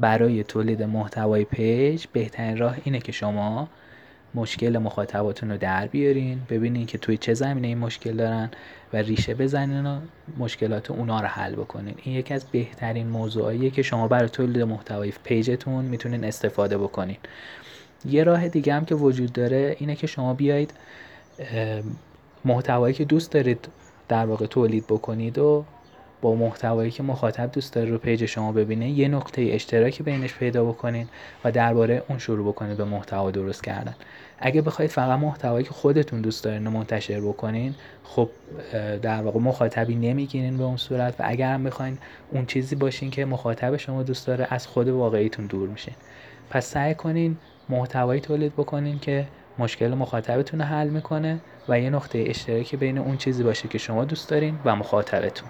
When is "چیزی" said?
42.46-42.76, 53.16-53.42